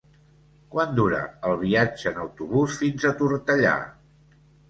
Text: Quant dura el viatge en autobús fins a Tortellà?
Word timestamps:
Quant 0.75 0.95
dura 0.99 1.19
el 1.49 1.59
viatge 1.63 2.09
en 2.13 2.17
autobús 2.23 2.79
fins 2.81 3.07
a 3.09 3.13
Tortellà? 3.21 3.75